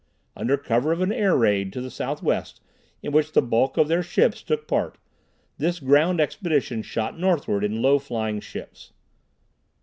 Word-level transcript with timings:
Under 0.35 0.57
cover 0.57 0.91
of 0.91 1.01
an 1.01 1.11
air 1.13 1.37
raid 1.37 1.71
to 1.73 1.79
the 1.79 1.91
southwest, 1.91 2.59
in 3.03 3.11
which 3.11 3.33
the 3.33 3.41
bulk 3.43 3.77
of 3.77 3.87
their 3.87 4.01
ships 4.01 4.41
took 4.41 4.67
part, 4.67 4.97
this 5.59 5.79
ground 5.79 6.19
expedition 6.19 6.81
shot 6.81 7.19
northward 7.19 7.63
in 7.63 7.83
low 7.83 7.99
flying 7.99 8.39
ships. 8.39 8.93